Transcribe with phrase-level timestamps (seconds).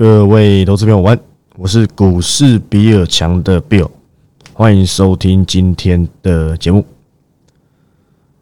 [0.00, 1.20] 各位投资朋友晚，
[1.58, 3.90] 我是股市比尔强的 Bill，
[4.54, 6.86] 欢迎收听今天的节目。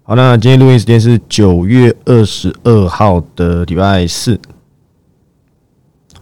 [0.05, 4.41] 好，那今天录音时间是九月二十二号的礼拜四。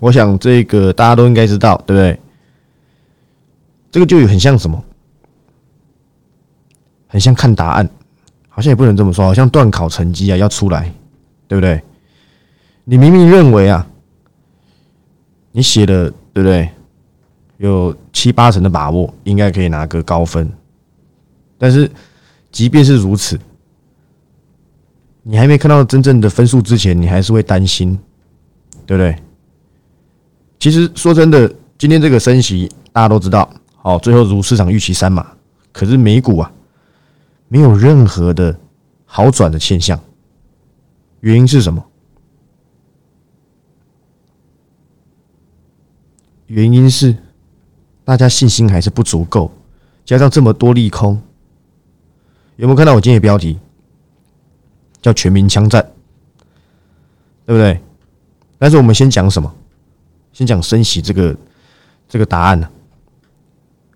[0.01, 2.19] 我想这个大家都应该知道，对不对？
[3.91, 4.83] 这个就很像什么？
[7.09, 7.87] 很像看答案，
[8.49, 10.91] 好像也不能这么说，好像断考成绩啊要出来，
[11.47, 11.83] 对不对？
[12.85, 13.87] 你明明认为啊，
[15.57, 16.69] 你写的对不对？
[17.57, 20.53] 有七八成的把握，应该可以拿个高分。
[21.57, 21.91] 但是，
[22.53, 23.41] 即便是如此，
[25.23, 27.99] 你还没看到真正的分数之前，你还是会担心，
[28.85, 29.17] 对不对？
[30.59, 35.27] 其实说真的，今天这个升息大家都知道，好，最后如市场预期三嘛。
[35.73, 36.53] 可是美股啊，
[37.49, 38.55] 没有任何的
[39.07, 39.99] 好转的现象，
[41.21, 41.83] 原因是什么？
[46.47, 47.17] 原因是
[48.05, 49.51] 大家信心还是不足够，
[50.05, 51.21] 加上这么多利空，
[52.57, 53.59] 有没有看到我今天的标题
[55.03, 55.83] 叫“全民枪战”，
[57.45, 57.81] 对不对？
[58.59, 59.53] 但是我们先讲什么？
[60.33, 61.37] 先讲升息这个
[62.09, 62.69] 这个答案呢？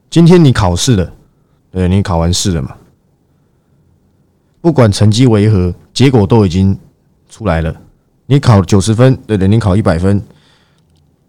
[0.08, 1.12] 今天你考试了，
[1.70, 2.76] 对你考完试了嘛？
[4.60, 6.76] 不管成绩为何，结果都已经
[7.28, 7.74] 出来了。
[8.26, 10.20] 你考九十分，对对，你考一百分。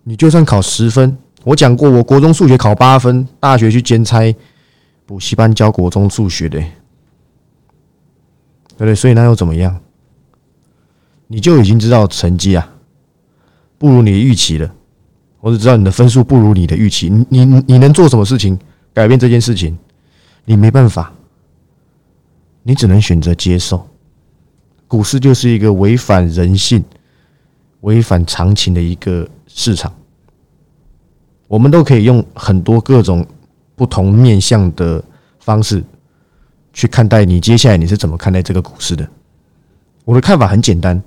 [0.04, 4.36] 你就算考十分，我讲过，我国中数学考八分，大学去兼差
[5.06, 6.70] 补习班教国中数学的，对
[8.78, 8.96] 不对？
[8.96, 9.80] 所以那又怎么样？
[11.28, 12.68] 你就已经知道成绩啊
[13.78, 14.74] 不如你的预期了，
[15.40, 18.58] 我只知道你的分数不如你的预期，你你你能做什么事情
[18.94, 19.78] 改变这件事情？
[20.46, 21.14] 你没办法，
[22.64, 23.88] 你只能选择接受。
[24.88, 26.84] 股市就是一个违反人性、
[27.82, 29.30] 违反常情的一个。
[29.54, 29.94] 市场，
[31.48, 33.26] 我们都可以用很多各种
[33.76, 35.04] 不同面向的
[35.40, 35.84] 方式
[36.74, 37.40] 去看待你。
[37.40, 39.08] 接下来你是怎么看待这个股市的？
[40.06, 41.02] 我的看法很简单，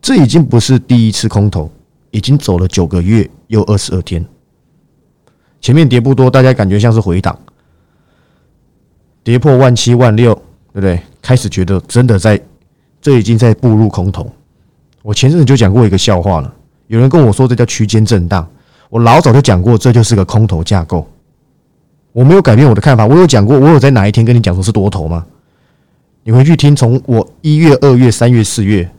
[0.00, 1.70] 这已经不是第一次空头，
[2.10, 4.24] 已经走了九个月又二十二天。
[5.60, 7.38] 前面跌不多，大家感觉像是回档，
[9.22, 10.34] 跌破万七万六，
[10.72, 11.00] 对不对？
[11.20, 12.40] 开始觉得真的在，
[13.00, 14.32] 这已经在步入空头。
[15.02, 16.54] 我前阵子就讲过一个笑话了。
[16.88, 18.46] 有人跟我说这叫区间震荡，
[18.90, 21.06] 我老早就讲过，这就是个空头架构。
[22.12, 25.24] 我没有改变我的看法，我有讲过，我有在哪一天跟你讲说是多头吗？
[26.24, 28.90] 你回去听，从我一月、二月、三月、四月，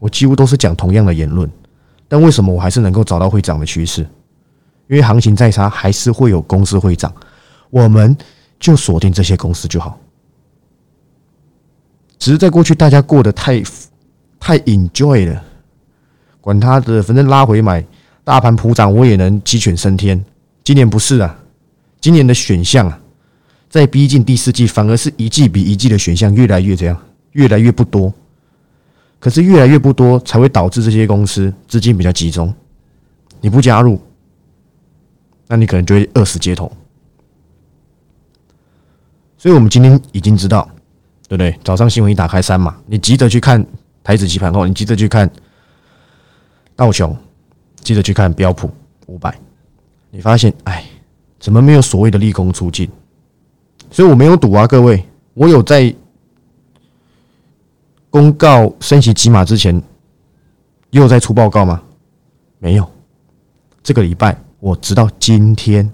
[0.00, 1.48] 我几乎都是讲同样的言论。
[2.08, 4.02] 但为什么我还是能够找到会涨的趋势？
[4.88, 7.12] 因为行情再差，还是会有公司会涨，
[7.70, 8.16] 我们
[8.58, 9.98] 就锁定这些公司就好。
[12.18, 13.62] 只是在过去，大家过得太
[14.40, 15.42] 太 enjoy 了。
[16.44, 17.82] 管他的，反正拉回买，
[18.22, 20.22] 大盘普涨，我也能鸡犬升天。
[20.62, 21.34] 今年不是啊，
[22.02, 23.00] 今年的选项啊，
[23.70, 28.12] 在逼近第四季，反而是一季比一季的选项越来越这样，越来越不多。
[29.18, 32.54] 可是越来越不多，才会导致这些公司资金比较集中。
[33.40, 33.98] 你不加入，
[35.48, 36.70] 那你可能就会饿死街头。
[39.38, 40.68] 所以我们今天已经知道，
[41.26, 41.58] 对不对？
[41.64, 43.64] 早上新闻一打开三嘛，你急着去看
[44.02, 45.26] 台子棋盘后，你急着去看。
[46.76, 47.16] 道琼，
[47.82, 48.70] 记得去看标普
[49.06, 49.32] 五百，
[50.10, 50.84] 你发现哎，
[51.38, 52.90] 怎么没有所谓的利空出尽？
[53.90, 55.94] 所以我没有赌啊，各位，我有在
[58.10, 59.80] 公告升息几码之前，
[60.90, 61.80] 又在出报告吗？
[62.58, 62.90] 没有，
[63.82, 65.88] 这个礼拜我直到今天，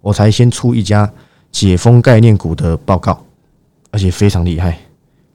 [0.00, 1.10] 我才先出一家
[1.50, 3.24] 解封概念股的报告，
[3.90, 4.78] 而且非常厉害，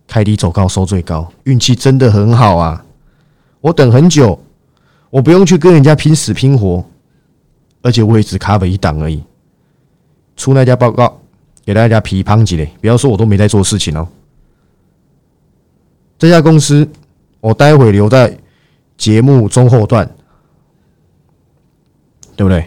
[0.08, 2.86] 开低走高收最高，运气真的很好啊！
[3.60, 4.40] 我等很久。
[5.12, 6.84] 我不用去跟人家拼死拼活，
[7.84, 9.24] 而且我也只 cover 一档而已。
[10.36, 11.22] 出那家报告
[11.64, 14.08] 给大家批判几嘞，不要说我都没在做事情哦。
[16.18, 16.90] 这家公司
[17.40, 18.36] 我待会留在
[18.98, 20.10] 节目中后段，
[22.36, 22.66] 对不对？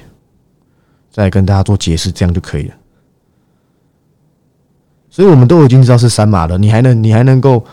[1.10, 2.74] 再跟大家做解释，这样就可以了。
[5.08, 7.64] 所以我们都已经知道是三码了，你还能你还能够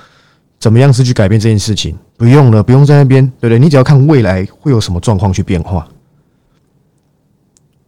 [0.62, 1.98] 怎么样是去改变这件事情？
[2.16, 3.58] 不用了，不用在那边，对不对？
[3.58, 5.88] 你只要看未来会有什么状况去变化。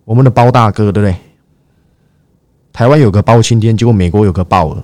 [0.03, 1.15] 我们的包大哥，对不对？
[2.73, 4.83] 台湾有个包青天，结果美国有个鲍尔，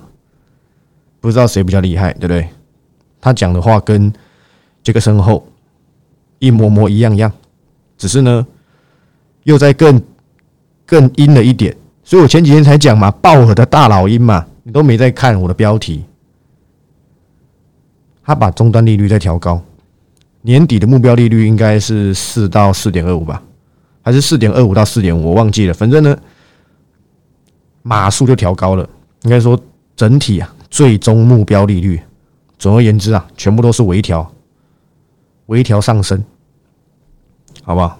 [1.18, 2.48] 不知道谁比较厉害，对不对？
[3.20, 4.10] 他讲的话跟
[4.84, 5.44] 这个身后
[6.38, 7.32] 一模模一样样，
[7.98, 8.46] 只是呢，
[9.42, 10.00] 又在更
[10.86, 11.76] 更阴了一点。
[12.04, 16.04] 所以我前几天才讲嘛，鲍尔的大老鹰嘛，你都没在看我的标题。
[18.22, 19.60] 他把终端利率再调高，
[20.42, 23.42] 年底的目标利率应该是四到四点二五吧，
[24.02, 25.30] 还是四点二五到四点五？
[25.30, 25.74] 我忘记了。
[25.74, 26.16] 反正呢，
[27.82, 28.88] 码数就调高了。
[29.22, 29.58] 应该说，
[29.96, 32.00] 整体啊，最终目标利率，
[32.58, 34.32] 总而言之啊，全部都是微调，
[35.46, 36.24] 微调上升，
[37.62, 37.98] 好不好？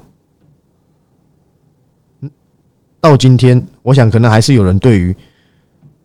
[3.00, 5.14] 到今天，我想可能还是有人对于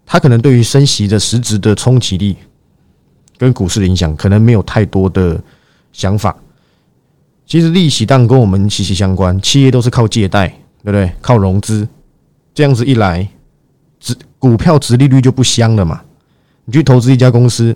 [0.06, 2.38] 他可能对于升息的实质的冲击力
[3.38, 5.42] 跟股市的影响，可能没有太多的。
[5.98, 6.36] 想法，
[7.46, 9.42] 其实利息当然跟我们息息相关。
[9.42, 10.50] 企业都是靠借贷，
[10.84, 11.10] 对不对？
[11.22, 11.88] 靠融资，
[12.54, 13.26] 这样子一来，
[14.02, 16.02] 值股票值利率就不香了嘛。
[16.66, 17.74] 你去投资一家公司，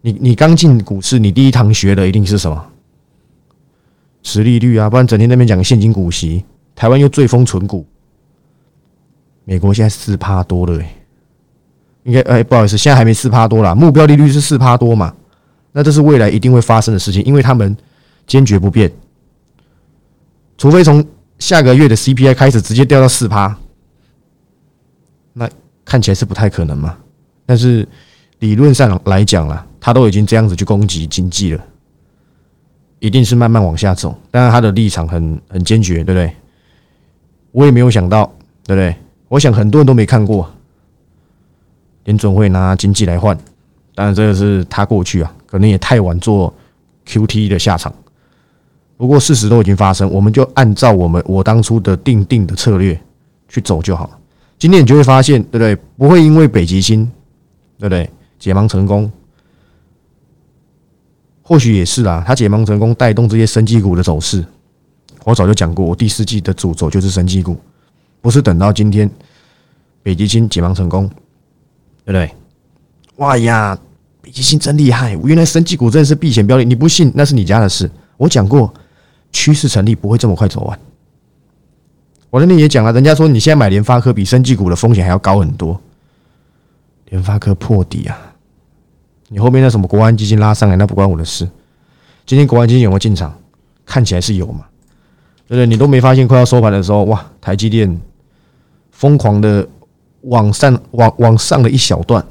[0.00, 2.66] 你你刚进股市，你第一堂学的一定是什么？
[4.22, 6.42] 值利率啊，不然整天那边讲现金股息。
[6.74, 7.86] 台湾又最风存股，
[9.44, 10.94] 美国现在四趴多了，哎，
[12.04, 15.14] 应该哎，不好意思，现在还没四趴多啦，目标利率是四趴多嘛。
[15.72, 17.76] 那这是未来一定会发生的事情，因为他们
[18.26, 18.90] 坚决不变，
[20.56, 21.04] 除非从
[21.38, 23.56] 下个月的 CPI 开始直接掉到四趴，
[25.34, 25.48] 那
[25.84, 26.96] 看起来是不太可能嘛。
[27.46, 27.86] 但是
[28.40, 31.64] 理论上来讲啦，他都已经这样子去攻击经济了，
[32.98, 34.18] 一定是慢慢往下走。
[34.30, 36.34] 当然他的立场很很坚决，对不对？
[37.52, 38.24] 我也没有想到，
[38.64, 38.96] 对不对？
[39.28, 40.50] 我想很多人都没看过，
[42.08, 43.36] 联总会拿经济来换，
[43.94, 45.30] 当然这个是他过去啊。
[45.46, 46.52] 可能也太晚做
[47.04, 47.92] Q T 的下场，
[48.96, 52.98] 不过事实都已经发生，我们就按照我们我当初的定定的策略
[53.46, 54.18] 去走就好。
[54.58, 55.76] 今天你就会发现，对不对？
[55.98, 57.04] 不会因为北极星，
[57.78, 58.08] 对不对？
[58.38, 59.10] 解盲成功，
[61.42, 62.24] 或许也是啦。
[62.26, 64.42] 它解盲成功带动这些生技股的走势。
[65.24, 67.58] 我早就讲过，我第四季的主轴就是生技股，
[68.22, 69.10] 不是等到今天
[70.02, 71.10] 北极星解盲成功，
[72.08, 72.34] 对不对？
[73.16, 73.78] 哇呀！
[74.22, 76.64] 北极星真厉害，原来生技股真的是避险标的。
[76.64, 77.90] 你不信那是你家的事。
[78.16, 78.72] 我讲过，
[79.30, 80.78] 趋势成立不会这么快走完。
[82.30, 85.78] 我那天也讲了，人家说你现在买联发科比生技股的风险还要高很多。
[87.10, 88.18] 联发科破底啊！
[89.28, 91.46] 你后面那什么国安基金拉上来，那不关我的事。
[92.24, 93.38] 今天国安基金有没有进场？
[93.84, 94.64] 看起来是有嘛？
[95.46, 95.66] 对不对？
[95.66, 98.00] 你都没发现快要收盘的时候，哇，台积电
[98.90, 99.66] 疯狂的
[100.22, 102.24] 往上往往上了一小段。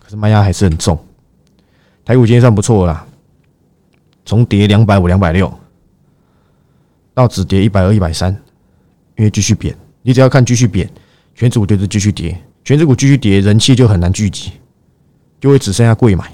[0.00, 0.98] 可是卖压还是很重，
[2.04, 3.06] 台股今天算不错啦，
[4.24, 5.52] 从跌两百五、两百六
[7.12, 8.32] 到只跌一百二、一百三，
[9.16, 10.90] 因为继续贬，你只要看继续贬，
[11.34, 14.52] 全指股就是继续跌，全指股继续跌，人气就很难聚集，
[15.40, 16.32] 就会只剩下贵买，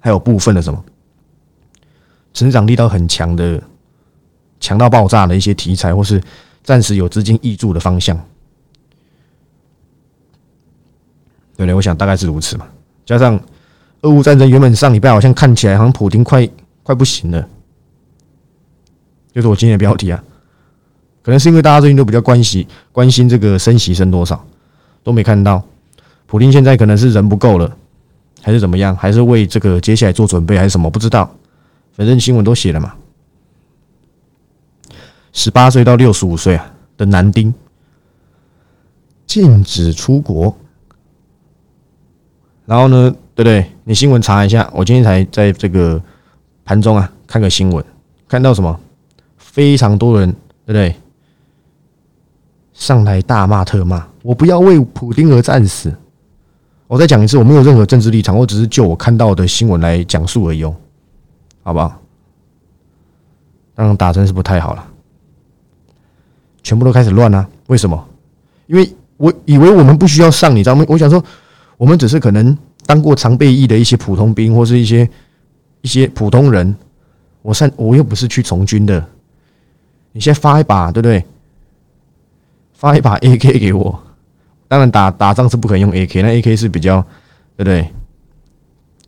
[0.00, 0.84] 还有部分的什么？
[2.34, 3.62] 成长力道很强的、
[4.58, 6.20] 强到爆炸的一些题材，或是
[6.64, 8.18] 暂时有资金挹注的方向。
[11.58, 12.64] 对对，我想大概是如此嘛。
[13.04, 13.38] 加上
[14.02, 16.48] 俄乌战争，原本上礼拜好像看起来好像普京快
[16.84, 17.48] 快不行了，
[19.32, 20.22] 就是我今天的标题啊。
[21.20, 24.46] 可能是因为大家最近都比较关心关心这个升息升多少，
[25.02, 25.60] 都没看到
[26.26, 27.76] 普京现在可能是人不够了，
[28.40, 31.28] 还是怎么样，还是为这个接下来做准备，还是什么不知道。
[31.92, 32.94] 反正新闻都写了嘛。
[35.32, 37.52] 十八岁到六十五岁啊的男丁
[39.26, 40.56] 禁止出国。
[42.68, 43.64] 然后呢，对不对？
[43.84, 45.98] 你新闻查一下，我今天才在这个
[46.66, 47.82] 盘中啊看个新闻，
[48.28, 48.78] 看到什么？
[49.38, 50.30] 非常多人，
[50.66, 50.94] 对不对？
[52.74, 55.90] 上台大骂特骂，我不要为普丁而战死。
[56.86, 60.76] 我再讲一次，我没有任何政治立场，我只是就我看到的新闻来讲述而已哦，
[61.62, 61.98] 好不好？
[63.74, 64.86] 当然打针是不太好了，
[66.62, 67.48] 全部都开始乱了。
[67.68, 68.06] 为什么？
[68.66, 70.84] 因为我以为我们不需要上，你知道吗？
[70.86, 71.24] 我想说。
[71.78, 75.08] 我们只是可能当过常备役的一些普通兵，或是一些
[75.80, 76.76] 一些普通人。
[77.40, 79.02] 我上我又不是去从军的，
[80.12, 81.24] 你先发一把，对不对？
[82.74, 83.98] 发一把 AK 给我。
[84.66, 87.00] 当然打打仗是不可能用 AK，那 AK 是比较
[87.56, 87.88] 对不对？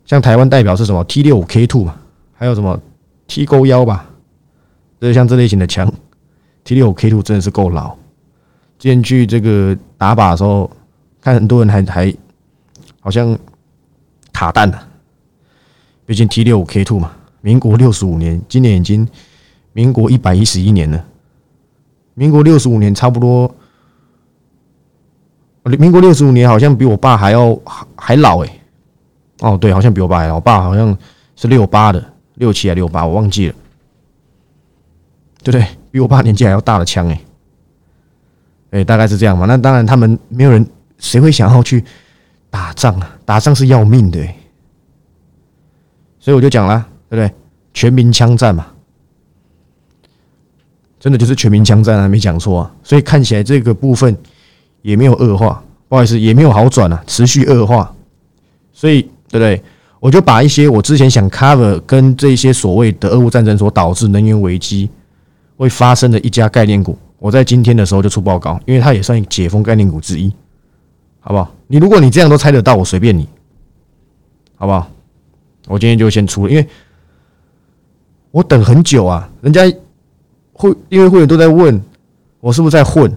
[0.06, 1.96] 像台湾代表是什么 T 六五 K two 嘛，
[2.32, 2.80] 还有什么
[3.26, 4.08] T 勾幺吧？
[5.00, 5.92] 就是像这类型的枪
[6.62, 7.96] ，T 六五 K two 真的是够老。
[8.78, 10.70] 之前去这个打靶的时候，
[11.20, 12.14] 看很多人还还。
[13.00, 13.36] 好像
[14.32, 14.88] 卡弹了，
[16.06, 19.08] 毕竟 T 六五 K two 嘛，民国六十五年，今年已经
[19.72, 21.04] 民国一百一十一年了。
[22.14, 23.54] 民国六十五年差不多，
[25.64, 27.58] 民国六十五年好像比我爸还要
[27.96, 28.60] 还老哎。
[29.40, 30.94] 哦，对，好像比我爸还老，我爸好像
[31.34, 33.54] 是六八的，六七还六八，我忘记了，
[35.42, 35.66] 对不对？
[35.90, 37.20] 比我爸年纪还要大的枪哎，
[38.72, 39.46] 哎，大概是这样嘛。
[39.46, 40.66] 那当然，他们没有人，
[40.98, 41.82] 谁会想要去？
[42.50, 44.20] 打仗啊，打仗是要命的。
[46.18, 47.34] 所以我就讲了，对不对？
[47.72, 48.66] 全民枪战嘛，
[50.98, 52.74] 真的就是全民枪战啊，没讲错啊。
[52.82, 54.14] 所以看起来这个部分
[54.82, 57.94] 也没有恶化，不好意思，也没有好转啊，持续恶化。
[58.72, 59.62] 所以，对不对？
[60.00, 64.90] 我就把一些我之前想 cover 跟这些所谓的俄乌战争所导致能源危机
[65.56, 70.32] 会发生的一家概念股，我在今天的时候就出报告，因为它也算解封概念股之一，
[71.20, 71.54] 好不好？
[71.72, 73.28] 你如果你这样都猜得到，我随便你，
[74.56, 74.90] 好不好？
[75.68, 76.66] 我今天就先出了，因为
[78.32, 79.62] 我等很久啊，人家
[80.52, 81.80] 会因为会员都在问
[82.40, 83.16] 我是不是在混，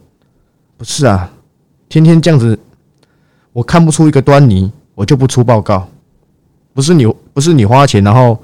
[0.78, 1.34] 不是啊，
[1.90, 2.60] 天天这样子，
[3.54, 5.90] 我看不出一个端倪，我就不出报告。
[6.76, 8.38] 不是你，不是你花钱，然后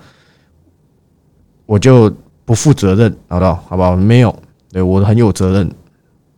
[1.67, 2.11] 我就
[2.45, 3.63] 不负责任，好不好？
[3.67, 3.95] 好不好？
[3.95, 4.35] 没有，
[4.71, 5.71] 对我很有责任。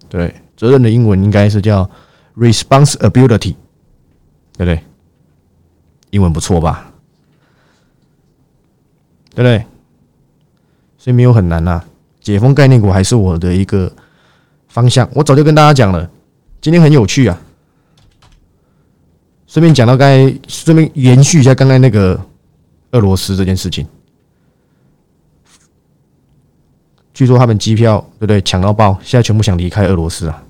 [0.10, 1.90] 对，责任的英文应该是叫
[2.36, 3.56] responsibility，
[4.58, 4.84] 对不对？
[6.12, 6.91] 英文不错吧？
[9.34, 9.65] 对不对？
[10.98, 11.84] 所以没有很难呐。
[12.20, 13.91] 解封概念股还是我的一个
[14.67, 15.10] 方向。
[15.13, 16.10] 我早就跟大家讲了，
[16.60, 17.41] 今天很有趣啊。
[19.48, 22.20] 顺便讲到刚才，顺便延续一下刚才那个
[22.91, 23.88] 俄罗斯这件事情。
[27.13, 30.43] 据说他们机票对不对抢到爆，现在全部想离开俄罗斯啊？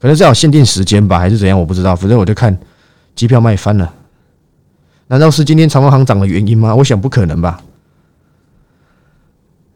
[0.00, 1.58] 可能是要限定时间吧，还是怎样？
[1.58, 1.94] 我不知道。
[1.96, 2.56] 反正我就看
[3.14, 3.94] 机票卖翻了。
[5.08, 6.74] 难道是今天长隆行涨的原因吗？
[6.74, 7.62] 我想不可能吧。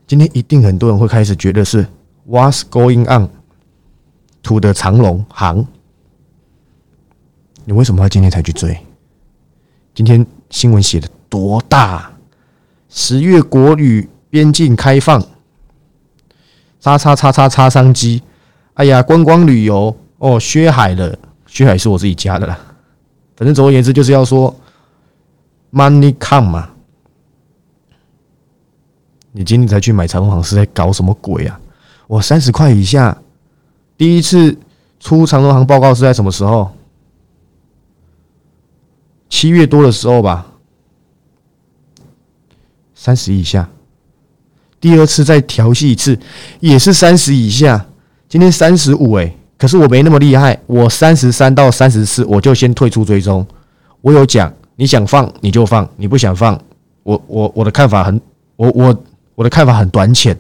[0.07, 1.87] 今天一定很多人会开始觉得是
[2.29, 3.29] What's going on？
[4.43, 5.67] 图的长隆行。
[7.65, 8.79] 你为什么要今天才去追？
[9.93, 12.13] 今天新闻写的多大？
[12.89, 15.21] 十月国旅边境开放，
[16.81, 18.23] 叉叉叉叉叉商机。
[18.75, 22.59] 哎呀，观光旅游哦，薛海了，薛海是我自己加的啦。
[23.37, 24.55] 反正总而言之，就是要说
[25.73, 26.71] money come 嘛。
[29.33, 31.61] 你今天才去买长隆行是在搞什么鬼啊？
[32.07, 33.17] 我三十块以下，
[33.99, 34.57] 第一次
[34.99, 36.73] 出长隆行报告是在什么时候？
[39.29, 40.47] 七月多的时候吧，
[42.95, 43.69] 三十以下。
[44.81, 46.19] 第二次再调戏一次，
[46.61, 47.85] 也是三十以下。
[48.29, 53.47] 今天三十五哎，可是我没那么厉害，我三十三到三十四我就先退出追踪。
[54.03, 56.61] 我有讲，你想放你就放，你不想放，
[57.03, 58.21] 我我我的看法很，
[58.57, 60.37] 我我我的看法很短浅，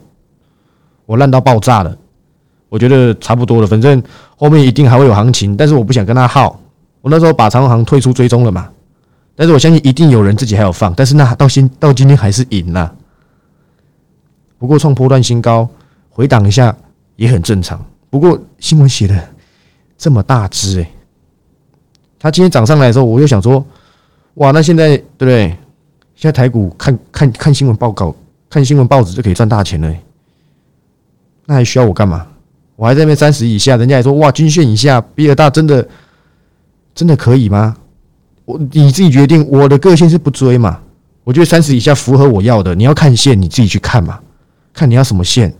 [1.06, 1.96] 我烂到爆炸了。
[2.68, 4.02] 我觉得差不多了，反正
[4.36, 6.60] 后面一定还会有行情，但是我不想跟他耗。
[7.00, 8.68] 我那时候把长航退出追踪了嘛。
[9.36, 12.92] 但是我相信一定有人自己还有放，但是那到今到今天还是赢了。
[14.58, 15.68] 不过创波段新高，
[16.10, 16.74] 回档一下
[17.16, 17.82] 也很正常。
[18.16, 19.28] 不过新闻写的
[19.98, 20.90] 这么大只诶，
[22.18, 23.62] 它今天涨上来的时候，我又想说，
[24.36, 25.48] 哇，那现在对不对？
[26.14, 28.16] 现在台股看看看新闻报告，
[28.48, 29.94] 看新闻报纸就可以赚大钱了，
[31.44, 32.26] 那还需要我干嘛？
[32.74, 35.86] 我还在那边三十以下，人家还说哇，均线以下比尔大真的
[36.94, 37.76] 真的可以吗？
[38.46, 40.80] 我你自己决定，我的个性是不追嘛？
[41.22, 42.74] 我觉得三十以下符合我要的。
[42.74, 44.18] 你要看线，你自己去看嘛，
[44.72, 45.54] 看你要什么线。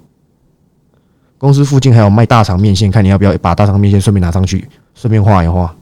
[1.39, 5.75] 公司附近还有卖大肠面线，看你要不要把大肠面线顺便拿上去，顺便画一画。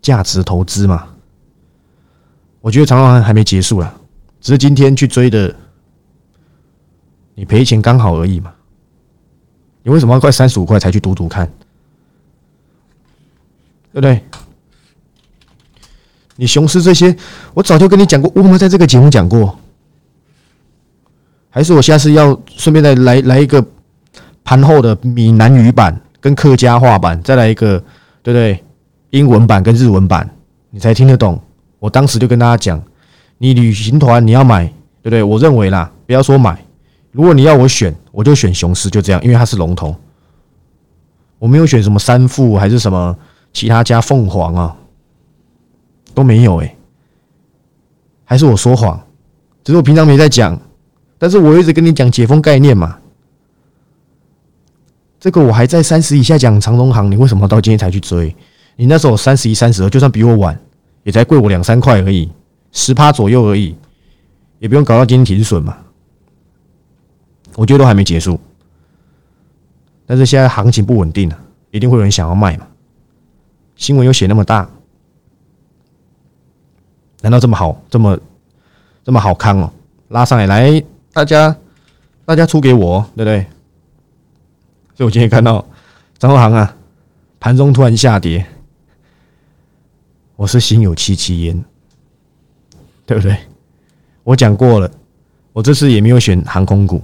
[0.00, 1.06] 价值投资嘛，
[2.62, 3.94] 我觉得长航还没结束了，
[4.40, 5.54] 只是今天去追的，
[7.34, 8.54] 你赔钱刚好而已嘛。
[9.82, 11.46] 你为什么要快三十五块才去赌赌看？
[13.92, 14.24] 对不对？
[16.36, 17.14] 你雄狮这些，
[17.52, 19.58] 我早就跟你讲过，我们在这个节目讲过？
[21.58, 23.60] 还是我下次要顺便再来来一个
[24.44, 27.82] 盘后的闽南语版跟客家话版，再来一个，
[28.22, 28.64] 对不对？
[29.10, 30.30] 英文版跟日文版，
[30.70, 31.36] 你才听得懂。
[31.80, 32.80] 我当时就跟大家讲，
[33.38, 34.66] 你旅行团你要买，
[35.02, 35.20] 对不对？
[35.20, 36.64] 我认为啦，不要说买，
[37.10, 39.96] 如果你要我选，我就选雄狮，就这样，因为它是龙头。
[41.40, 43.16] 我没有选什么三富还是什么。
[43.52, 44.76] 其他家凤凰啊
[46.14, 46.76] 都没有哎，
[48.24, 49.04] 还是我说谎？
[49.64, 50.56] 只是我平常没在讲，
[51.18, 52.98] 但是我一直跟你讲解封概念嘛。
[55.20, 58.34] 这个我还在三十以下讲长隆行，你为什么到今天才去追？
[58.76, 60.56] 你那时候三十一、三十二，就算比我晚，
[61.02, 62.30] 也才贵我两三块而已，
[62.70, 63.74] 十趴左右而已，
[64.60, 65.76] 也不用搞到今天停损嘛。
[67.56, 68.38] 我觉得都还没结束，
[70.06, 71.36] 但是现在行情不稳定了，
[71.72, 72.68] 一定会有人想要卖嘛。
[73.74, 74.70] 新闻又写那么大，
[77.22, 78.16] 难道这么好，这么
[79.02, 79.72] 这么好看哦？
[80.10, 80.84] 拉上来，来
[81.18, 81.56] 大家
[82.24, 83.40] 大家出给我，对不对？
[84.94, 85.66] 所以我今天看到
[86.16, 86.76] 张浩航啊，
[87.40, 88.46] 盘中突然下跌，
[90.36, 91.64] 我是心有戚戚焉。
[93.04, 93.36] 对不对？
[94.22, 94.88] 我讲过了，
[95.52, 97.02] 我这次也没有选航空股。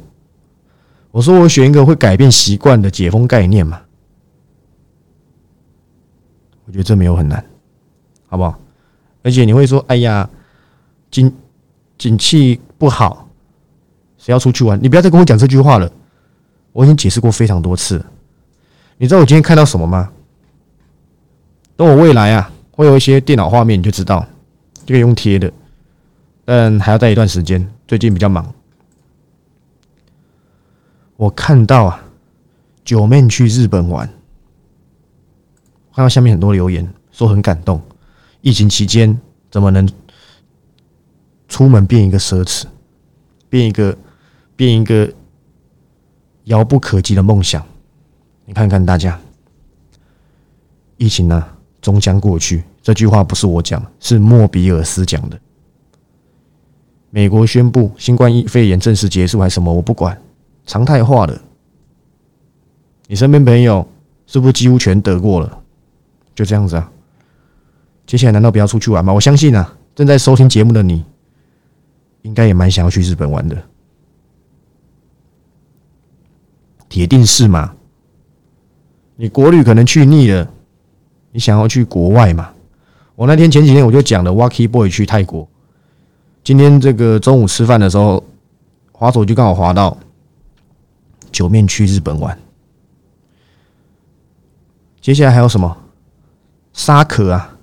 [1.10, 3.82] 我说我选一个会改变习惯的解封概念嘛，
[6.66, 7.44] 我觉得这没有很难，
[8.28, 8.56] 好不好？
[9.24, 10.30] 而且你会说，哎呀，
[11.10, 11.34] 景
[11.98, 13.23] 景气不好，
[14.24, 14.82] 谁要出去玩？
[14.82, 15.92] 你不要再跟我讲这句话了。
[16.72, 18.02] 我已经解释过非常多次。
[18.96, 20.10] 你知道我今天看到什么吗？
[21.76, 24.26] 等我未来啊，会有一些电脑画面，你就知道，
[24.86, 25.52] 就可以用贴的，
[26.42, 27.70] 但还要待一段时间。
[27.86, 28.50] 最近比较忙。
[31.16, 32.02] 我看到啊，
[32.82, 34.08] 九妹去日本玩，
[35.94, 37.78] 看到下面很多留言说很感动。
[38.40, 39.86] 疫情期间怎么能
[41.46, 42.64] 出门变一个奢侈，
[43.50, 43.96] 变一个
[44.56, 45.12] 变一个
[46.44, 47.64] 遥不可及的梦想？
[48.44, 49.18] 你看看大家，
[50.96, 51.46] 疫情呢
[51.80, 52.62] 终将过去。
[52.82, 55.40] 这句话不是我讲，是莫比尔斯讲的。
[57.10, 59.72] 美国宣布新冠疫肺炎正式结束还是什么？
[59.72, 60.20] 我不管。
[60.66, 61.40] 常态化的，
[63.06, 63.86] 你身边朋友
[64.26, 65.60] 是不是几乎全得过了？
[66.34, 66.90] 就这样子啊？
[68.06, 69.12] 接下来难道不要出去玩吗？
[69.12, 71.04] 我相信啊，正在收听节目的你，
[72.22, 73.62] 应该也蛮想要去日本玩的，
[76.94, 77.74] 铁定是嘛？
[79.16, 80.48] 你国旅可能去腻了，
[81.32, 82.52] 你想要去国外嘛？
[83.16, 85.48] 我那天前几天我就讲了，Wacky Boy 去泰国。
[86.44, 88.22] 今天这个中午吃饭的时候，
[88.92, 89.98] 滑手就刚好滑到。
[91.32, 92.38] 九面去日本玩，
[95.00, 95.76] 接下来还有什么？
[96.72, 97.58] 沙可啊，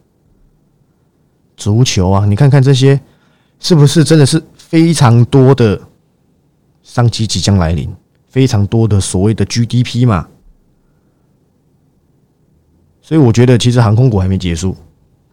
[1.56, 3.00] 足球啊，你看看这些，
[3.62, 5.82] 是不是真的是非常多的
[6.84, 7.90] 商机即将来临？
[8.32, 10.26] 非常多的所谓的 GDP 嘛，
[13.02, 14.74] 所以我觉得其实航空股还没结束，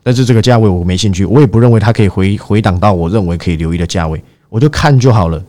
[0.02, 5.40] 但是这个价位我没兴趣，我也不认为它可以回回档到我认为可以留意的价位，我就看就好了。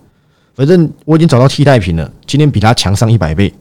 [0.54, 3.52] 反正我已经找到替代品了，今天比它强上一百倍，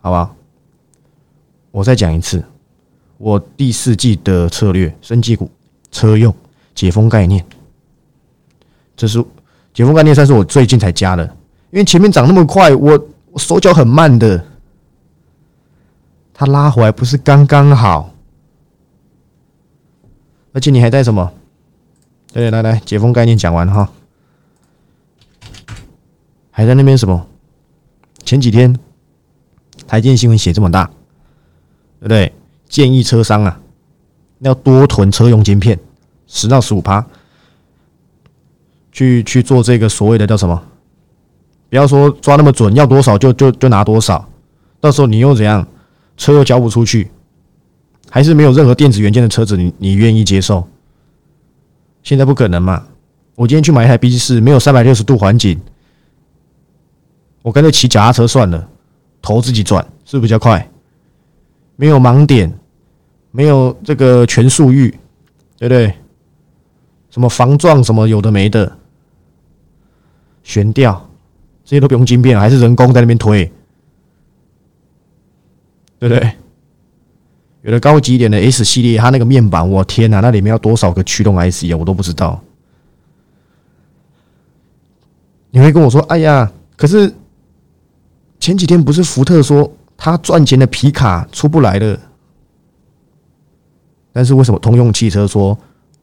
[0.00, 0.34] 好吧？
[1.70, 2.44] 我再讲一次，
[3.18, 5.48] 我第四季的策略：升级股、
[5.92, 6.34] 车用、
[6.74, 7.44] 解封概念。
[8.96, 9.24] 这是
[9.72, 11.36] 解封概念，算是我最近才加的，
[11.72, 14.44] 因为前面涨那么快，我我手脚很慢的，
[16.34, 18.14] 它拉回来不是刚刚好？
[20.52, 21.32] 而且你还带什么？
[22.30, 23.90] 对，来来，解封概念讲完哈。
[26.50, 27.26] 还在那边什么？
[28.22, 28.78] 前几天
[29.86, 30.84] 台电新闻写这么大，
[32.00, 32.30] 对不对？
[32.68, 33.58] 建议车商啊，
[34.40, 35.78] 要多囤车用晶片，
[36.26, 37.06] 十到十五趴，
[38.92, 40.62] 去去做这个所谓的叫什么？
[41.72, 44.28] 不要说抓那么准，要多少就就就拿多少，
[44.78, 45.66] 到时候你又怎样？
[46.18, 47.10] 车又交不出去，
[48.10, 50.68] 还是没有任何电子元件的车子，你你愿意接受？
[52.02, 52.84] 现在不可能嘛！
[53.36, 55.58] 我今天去买一台 B 四，没有三百六十度环境。
[57.40, 58.68] 我干脆骑脚踏车算了，
[59.22, 60.70] 头自己转是不是比较快？
[61.76, 62.52] 没有盲点，
[63.30, 64.90] 没有这个全速域，
[65.56, 65.94] 对不对？
[67.08, 68.76] 什么防撞什么有的没的，
[70.42, 71.08] 悬吊
[71.64, 73.44] 这些都不用晶片，还是人工在那边推，
[75.98, 76.32] 对不对？
[77.62, 81.76] 有的高级一点的 S 系列，它那个面板，我天哪，那里面要多少个驱动 IC 啊？
[81.76, 82.42] 我都不知道。
[85.50, 87.12] 你会跟我说：“哎呀，可是。”
[88.42, 91.96] 前几天不是福特说他赚钱的皮卡出不来了，
[94.12, 95.56] 但是为什么通用汽车说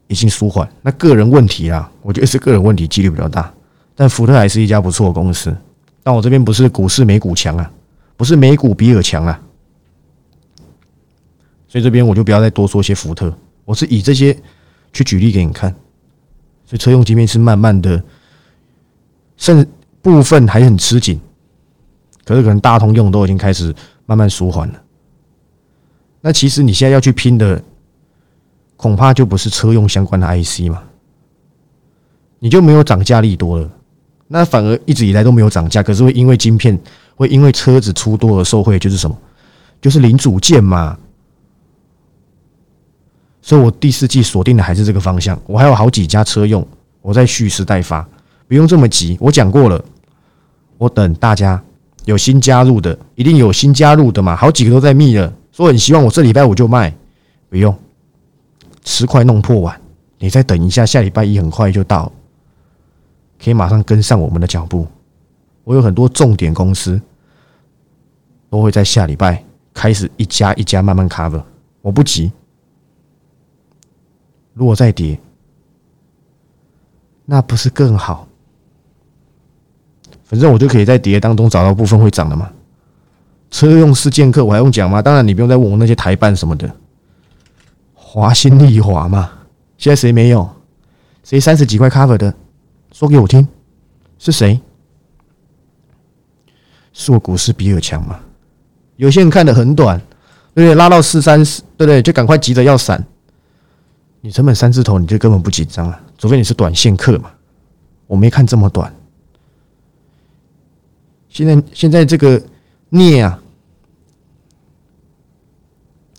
[0.08, 0.66] 已经舒缓？
[0.82, 3.54] 那个人问题啊，我觉得是个人问题几率比较大。
[4.00, 5.54] 但福特还是一家不错的公司。
[6.02, 7.70] 但我这边不是股市美股强啊，
[8.16, 9.38] 不是美股比尔强啊，
[11.68, 13.38] 所以这边我就不要再多说些福特。
[13.66, 14.34] 我是以这些
[14.94, 15.70] 去举例给你看。
[16.66, 18.02] 所以车用芯片是慢慢的，
[19.36, 19.68] 甚至
[20.02, 21.20] 部分还很吃紧。
[22.24, 24.82] 可是可能大通用都已经开始慢慢舒缓了，
[26.22, 27.62] 那其实你现在要去拼的，
[28.78, 30.84] 恐怕就不是车用相关的 IC 嘛，
[32.40, 33.70] 你就没有涨价力多了，
[34.30, 36.80] 那反而一直以来都没有涨价，可是会因为晶片，
[37.16, 39.18] 会因为车子出多而受惠，就是什么？
[39.82, 40.98] 就是零组件嘛。
[43.42, 46.66] 所以我第四季锁定的还是这个方向，我还有好几家车用，
[47.02, 48.08] 我在蓄势待发，
[48.48, 49.84] 不用这么急，我讲过了，
[50.78, 51.62] 我等大家。
[52.06, 54.36] 有新加入的，一定有新加入的嘛？
[54.36, 56.92] 好几个都在密了，说很希望我这礼拜五就卖，
[57.50, 57.78] 不用，
[58.84, 59.80] 十块弄破碗，
[60.18, 62.12] 你再等一下，下礼拜一很快就到，
[63.42, 64.88] 可以马上跟上我们的脚步。
[65.64, 67.00] 我有很多重点公司
[68.50, 71.42] 都会在下礼拜开始一家一家慢慢 cover，
[71.82, 72.32] 我不急。
[74.54, 75.18] 如果再跌，
[77.26, 78.28] 那不是更好？
[80.24, 82.52] 反正我就可以在跌当中找到部分会涨的嘛。
[83.52, 85.02] 车用四剑客我还用讲吗？
[85.02, 86.70] 当然你不用再问我那些台办什么的，
[87.94, 89.32] 华新丽华嘛。
[89.78, 90.50] 现在谁没有？
[91.24, 92.34] 谁三十几块 cover 的？
[92.92, 93.48] 说给我听，
[94.18, 94.60] 是谁？
[96.92, 98.20] 是我股市比尔强吗？
[98.98, 99.98] 有些人看的很短，
[100.54, 100.76] 对不对？
[100.76, 102.02] 拉到四三四，对不对？
[102.02, 103.02] 就赶快急着要闪。
[104.22, 107.32] 你成本三字头，你就根本不紧张了，除非你是短线客嘛。
[108.06, 108.94] 我没看这么短。
[111.30, 112.42] 现在现在这个
[112.90, 113.40] 镍啊，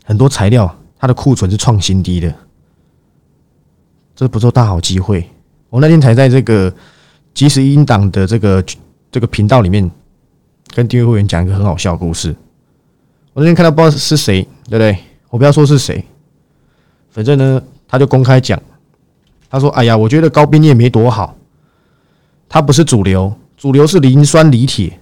[0.04, 2.34] 很多材料它的库存是创新低的，
[4.14, 5.28] 这不做大好机会。
[5.70, 6.72] 我那天才在这个
[7.32, 8.64] 即时音档的这个
[9.10, 9.88] 这个频道里面，
[10.74, 12.34] 跟订阅会员讲一个很好笑的故事。
[13.32, 14.98] 我那天看到不知道是谁，对不对？
[15.30, 16.04] 我不要说是谁，
[17.10, 18.60] 反正呢，他就公开讲，
[19.48, 21.36] 他说：“哎呀，我觉得高冰镍没多好，
[22.48, 24.98] 它不是主流，主流是磷酸锂铁。”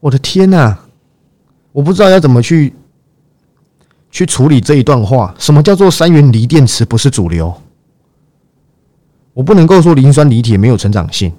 [0.00, 0.78] 我的天呐，
[1.72, 2.72] 我不知道要怎么去
[4.10, 5.34] 去处理这一段话。
[5.38, 7.54] 什么叫做三元锂电池不是主流？
[9.36, 11.30] 我不能够说磷酸锂铁没有成长性，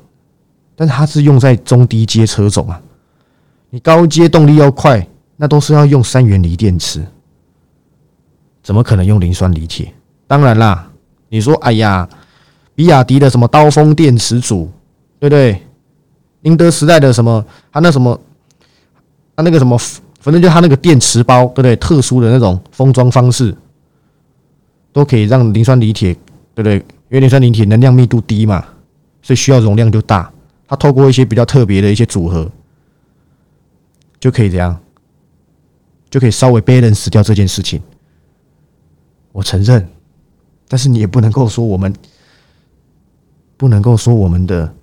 [0.76, 2.80] 但是它是用在中低阶车种啊。
[3.72, 5.06] 你高阶动力要快，
[5.36, 7.04] 那都是要用三元锂电池，
[8.62, 9.92] 怎么可能用磷酸锂铁？
[10.28, 10.88] 当然啦，
[11.30, 12.08] 你说哎呀，
[12.76, 14.72] 比亚迪的什么刀锋电池组，
[15.20, 15.60] 对不对？
[16.42, 18.22] 宁德时代的什么，它那什么，
[19.36, 19.76] 它那个什么，
[20.20, 21.76] 反正就它那个电池包，对不对？
[21.78, 23.58] 特殊的那种封装方式，
[24.94, 26.14] 都可以让磷酸锂铁，
[26.54, 26.86] 对不对？
[27.10, 28.66] 因为磷酸锂铁能量密度低嘛，
[29.22, 30.32] 所以需要容量就大。
[30.68, 32.52] 它透过一些比较特别的一些组合，
[34.20, 34.78] 就可以这样，
[36.10, 37.82] 就可以稍微 balance 掉这件事情。
[39.32, 39.88] 我承认，
[40.68, 41.94] 但是你也不能够说我们
[43.56, 44.74] 不能够说我们的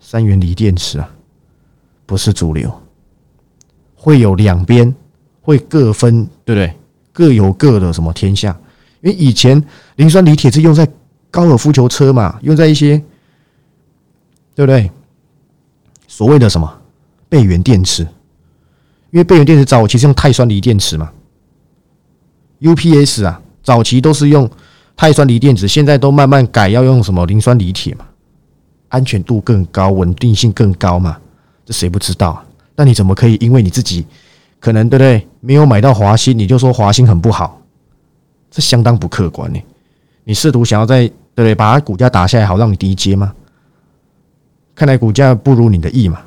[0.00, 1.10] 三元锂电池啊
[2.06, 2.72] 不是主流，
[3.94, 4.94] 会有两边
[5.42, 6.74] 会各分，对不对？
[7.12, 8.58] 各有各的什么天下。
[9.06, 9.62] 因为以前
[9.94, 10.86] 磷酸锂铁是用在
[11.30, 13.00] 高尔夫球车嘛，用在一些，
[14.52, 14.90] 对不对？
[16.08, 16.68] 所谓的什么
[17.28, 18.02] 备源电池？
[19.12, 21.08] 因为备源电池早期是用碳酸锂电池嘛
[22.60, 24.50] ，UPS 啊，早期都是用
[24.96, 28.04] 碳酸锂电池，现在都慢慢改要用什么磷酸锂铁嘛，
[28.88, 31.16] 安全度更高，稳定性更高嘛，
[31.64, 32.44] 这谁不知道啊？
[32.74, 34.04] 那你怎么可以因为你自己
[34.58, 37.62] 可能对不对没有买到华兴，你就说华兴很不好？
[38.50, 39.62] 这相当不客观呢。
[40.24, 43.34] 你试图想要在对不对把它股价打下来，好让你低阶吗？
[44.74, 46.20] 看来股价不如你的意嘛。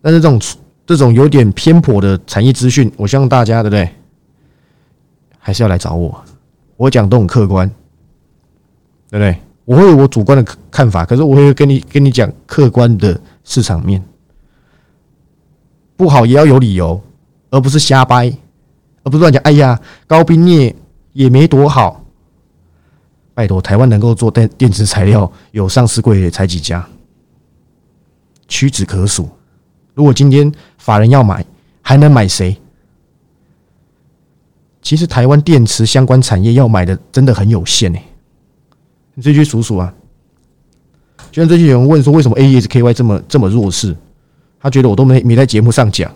[0.00, 0.40] 但是这种
[0.86, 3.88] 这种有点偏颇的产业资讯，我希望大家对不对，
[5.38, 6.22] 还是要来找我。
[6.76, 7.66] 我讲都很客观，
[9.10, 9.36] 对不对？
[9.64, 14.04] 我会有我主观的看法，可是我会跟你跟你讲客观的市场面。
[15.96, 17.02] 不好也要有理由，
[17.50, 18.30] 而不是瞎掰。
[19.04, 20.74] 而不是乱讲，哎呀，高冰镍
[21.12, 22.04] 也没多好。
[23.34, 26.84] 拜托，台湾能够做电电池材料有上市柜才几家，
[28.48, 29.28] 屈指可数。
[29.92, 31.44] 如果今天法人要买，
[31.82, 32.56] 还能买谁？
[34.82, 37.98] 其实台湾电池相关产业要买的真的很有限呢。
[39.14, 39.92] 你自己去数数啊。
[41.30, 43.96] 就像最近有人问说，为什么 A E S K Y 这么这么弱势？
[44.60, 46.10] 他觉得我都没没在节目上讲。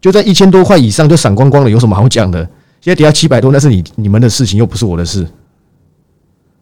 [0.00, 2.42] 就在一千多块以上就闪光光了，有什么好讲的？
[2.80, 5.26] 现在跌到七百多，那是你你们的事情，又不是我的事。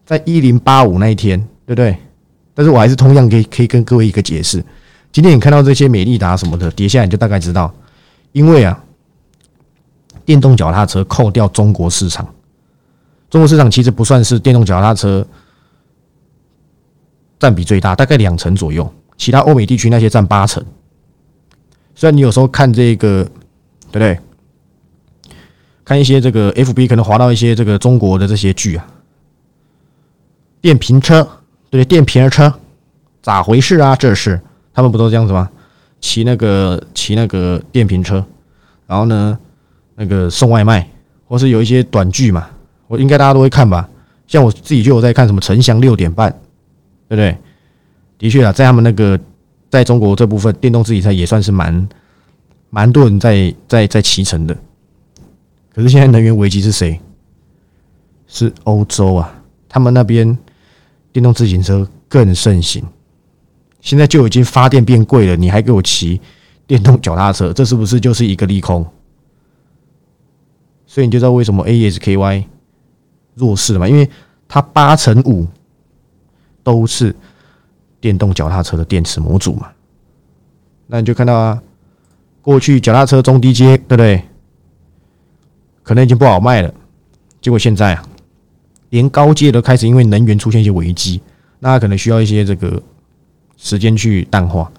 [0.05, 1.95] 在一零八五那一天，对不对？
[2.53, 4.61] 但是我还是同样可以可以跟各位一个解释。
[5.13, 7.73] 今天你看到这些美利达什么的跌下来，你就大概知道，
[8.33, 8.83] 因为啊，
[10.25, 12.27] 电动脚踏车扣掉中国市场，
[13.29, 15.25] 中国市场其实不算是电动脚踏车
[17.39, 20.61] 占比最大，大概两成左右，其他欧美地区那些占八成。
[21.99, 23.25] 虽然你有时候看这个，
[23.91, 24.17] 对不对？
[25.83, 28.87] 看一些这个 FB 可能滑到一些这个中国的这些剧啊，
[30.61, 31.27] 电瓶车，
[31.69, 32.53] 对电瓶车
[33.21, 33.97] 咋回事啊？
[33.97, 34.39] 这是
[34.73, 35.49] 他们不都这样子吗？
[35.99, 38.23] 骑那个骑那个电瓶车，
[38.87, 39.37] 然后呢，
[39.95, 40.89] 那个送外卖，
[41.27, 42.47] 或是有一些短剧嘛，
[42.87, 43.89] 我应该大家都会看吧？
[44.25, 46.31] 像我自己就有在看什么《陈翔六点半》，
[47.09, 47.37] 对不对？
[48.17, 49.19] 的确啊，在他们那个。
[49.69, 51.87] 在中国这部分电动自行车也算是蛮
[52.69, 54.57] 蛮多人在在在骑乘的，
[55.73, 56.99] 可是现在能源危机是谁？
[58.27, 60.37] 是欧洲啊，他们那边
[61.11, 62.83] 电动自行车更盛行，
[63.81, 66.21] 现在就已经发电变贵了，你还给我骑
[66.67, 68.85] 电动脚踏车，这是不是就是一个利空？
[70.85, 72.47] 所以你就知道为什么 A S K Y
[73.33, 74.07] 弱势了嘛，因为
[74.47, 75.47] 它八成五
[76.63, 77.15] 都是
[77.99, 79.69] 电动脚踏车的电池模组嘛。
[80.87, 81.61] 那你就看到啊，
[82.41, 84.23] 过去脚踏车中低阶，对不对？
[85.83, 86.73] 可能已经不好卖了，
[87.41, 88.03] 结果现在啊，
[88.89, 91.21] 连高阶都开始因为能源出现一些危机，
[91.59, 92.81] 那可能需要一些这个
[93.57, 94.71] 时间去淡化。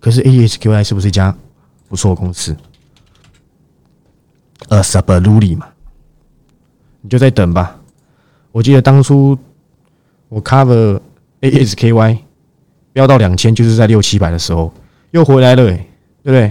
[0.00, 1.34] 可是 ASQI 是不是一家
[1.88, 2.56] 不错的公司
[4.68, 5.66] ？A s a b a l u l i 嘛，
[7.00, 7.80] 你就在等吧。
[8.52, 9.38] 我记得当初
[10.28, 11.00] 我 cover
[11.40, 12.18] ASKY
[12.96, 14.72] 飙到两千，就是在六七百的时候
[15.10, 15.86] 又回来了，对
[16.22, 16.50] 不对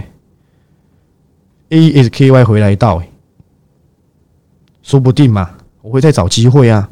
[1.70, 3.02] ？ASKY 回来到，
[4.80, 5.50] 说不定嘛，
[5.82, 6.88] 我会再找机会啊。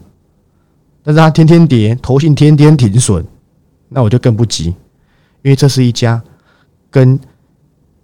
[1.05, 3.25] 但是它天天跌，头信天天停损，
[3.91, 4.75] 那我就更不急，
[5.43, 6.21] 因为这是一家
[6.91, 7.17] 跟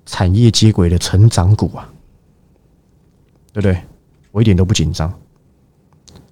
[0.06, 1.90] 产业接轨的成长股啊，
[3.52, 3.76] 对不对？
[4.30, 5.12] 我一点都不紧张。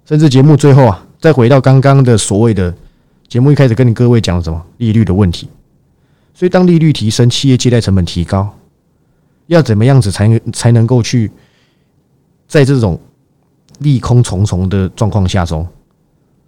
[0.05, 2.73] 甚至节目最后啊，再回到刚刚的所谓的
[3.29, 5.47] 节目一开始跟你各位讲了什么利率的问题，
[6.33, 8.49] 所以当利率提升，企业借贷成本提高，
[9.45, 11.31] 要怎么样子才能才能够去
[12.47, 12.99] 在这种
[13.77, 15.65] 利空重重的状况下中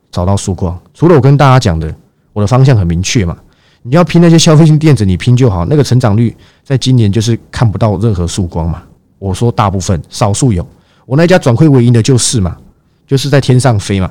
[0.09, 0.77] 找到曙光？
[0.91, 1.95] 除了我跟大家讲的，
[2.33, 3.37] 我的方向很明确嘛，
[3.83, 8.81] 你要拼那些消费性电子，你拼就好，那个成长率在今年就是看不到任何曙光嘛。
[9.19, 10.67] 我说大部分少数有，
[11.05, 12.57] 我那家转亏为盈的就是嘛。
[13.05, 14.09] 就是在天上飞嘛，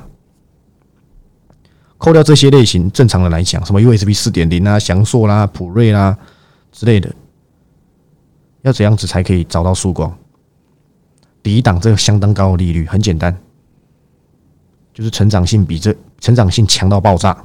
[2.00, 6.16] 扣掉这些类型，正常的来讲，什么 USB 四点零啊、翔硕啦、普瑞啦
[6.72, 7.14] 之类的，
[8.62, 10.16] 要怎样子才可以找到曙光？
[11.42, 13.38] 抵挡这个相当高的利率，很简单，
[14.94, 17.36] 就是成长性比这成长性强到爆炸，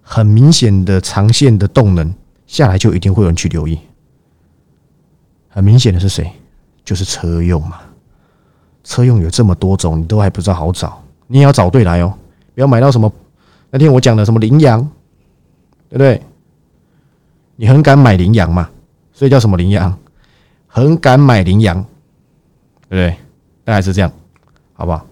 [0.00, 2.10] 很明显的长线的动能
[2.46, 3.78] 下来，就一定会有人去留意。
[5.50, 6.32] 很明显的是谁？
[6.82, 7.82] 就是车用嘛。
[8.82, 12.12] 车用有这么多种，你都还不知道好找，你也要找对来哦，
[12.56, 13.10] 不要买到什么
[13.70, 14.80] 那天我讲的什么羚羊，
[15.88, 16.20] 对不对？
[17.54, 18.68] 你很敢买羚羊嘛？
[19.12, 19.96] 所以叫什么羚羊？
[20.66, 21.84] 很敢买羚羊，
[22.88, 23.16] 对不对？
[23.62, 24.10] 大概是这样，
[24.72, 25.06] 好不好？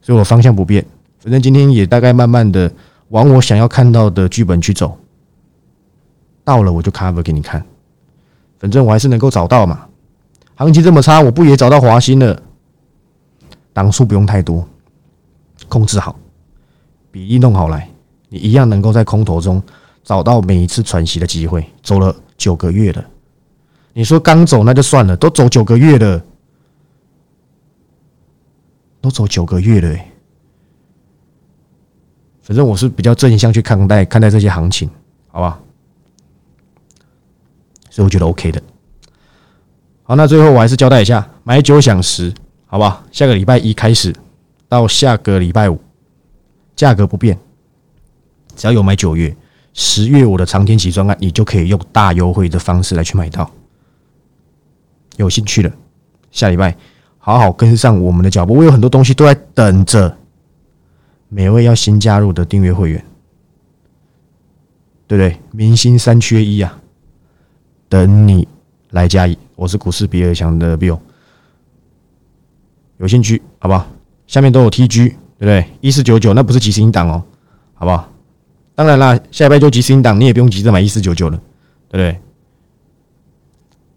[0.00, 0.86] 所以我方向不变，
[1.18, 2.72] 反正今天也大概慢慢的
[3.08, 4.96] 往我想要看到的剧本去走，
[6.44, 7.60] 到了我就 cover 给你看，
[8.60, 9.86] 反正我还是能够找到嘛。
[10.54, 12.40] 行情这么差，我不也找到华兴了？
[13.72, 14.66] 档数不用太多，
[15.68, 16.18] 控制好，
[17.10, 17.88] 比例弄好来，
[18.28, 19.62] 你一样能够在空头中
[20.02, 21.64] 找到每一次喘息的机会。
[21.82, 23.04] 走了九个月了，
[23.92, 26.22] 你说刚走那就算了，都走九个月了，
[29.00, 29.96] 都走九个月了，
[32.42, 34.90] 反正我是比较正向去看待看待这些行情，
[35.28, 35.60] 好吧？
[37.90, 38.62] 所以我觉得 OK 的。
[40.02, 42.32] 好，那最后我还是交代一下，买九享十。
[42.70, 43.02] 好不好？
[43.10, 44.14] 下个礼拜一开始
[44.68, 45.80] 到下个礼拜五，
[46.76, 47.38] 价格不变，
[48.54, 49.34] 只要有买九月、
[49.72, 53.50] 十月我的长天期专案，你就可以用大优惠的方式来去买到。
[55.16, 55.72] 有兴趣的，
[56.30, 56.76] 下礼拜
[57.18, 58.54] 好好跟上我们的脚步。
[58.54, 60.16] 我有很多东西都在等着
[61.28, 63.04] 每位要新加入的订阅会员，
[65.06, 65.40] 对不对？
[65.50, 66.80] 明星三缺一啊，
[67.88, 68.46] 等你
[68.90, 69.36] 来加一。
[69.56, 71.00] 我是股市比尔强的 Bill。
[72.98, 73.86] 有兴趣，好不好？
[74.28, 75.66] 下面都有 TG，对不对？
[75.80, 77.24] 一四九九那不是即时音档哦，
[77.74, 78.08] 好不好？
[78.76, 81.36] 当然啦，下一拜就即时音档，你也不用急着买一四九九了，
[81.88, 82.20] 对不对？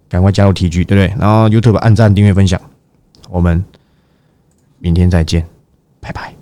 [0.09, 1.13] 赶快加入 TG，对不对？
[1.19, 2.59] 然后 YouTube 按赞、订阅、分享，
[3.29, 3.63] 我们
[4.79, 5.45] 明天再见，
[5.99, 6.40] 拜拜。